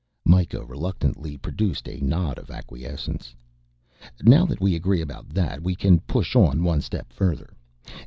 [0.25, 3.35] Mikah reluctantly produced a nod of acquiescence.
[4.23, 7.53] "Now that we agree about that we can push on one step further.